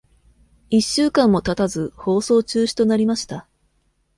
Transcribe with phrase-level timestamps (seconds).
[0.71, 3.47] 一週間も経たず、放送中止となりました。